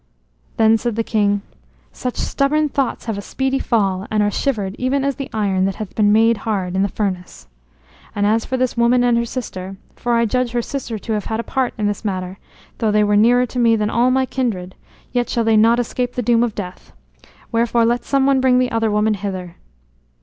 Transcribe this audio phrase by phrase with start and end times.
[0.57, 1.43] Then said the king:
[1.91, 5.75] "Such stubborn thoughts have a speedy fall and are shivered even as the iron that
[5.75, 7.45] hath been made hard in the furnace.
[8.15, 11.25] And as for this woman and her sister for I judge her sister to have
[11.25, 12.39] had a part in this matter
[12.79, 14.73] though they were nearer to me than all my kindred,
[15.11, 16.93] yet shall they not escape the doom of death.
[17.51, 19.53] Wherefore let some one bring the other woman hither."